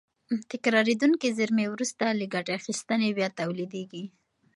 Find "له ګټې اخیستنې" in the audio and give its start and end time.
2.19-3.09